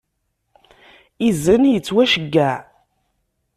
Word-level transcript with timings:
Izen 1.27 1.63
yettwaceyyeɛ. 1.73 2.53